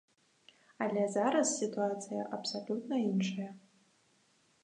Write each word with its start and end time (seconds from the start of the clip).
Але 0.85 1.01
зараз 1.15 1.47
сітуацыя 1.59 2.21
абсалютна 2.37 2.95
іншая. 3.11 3.49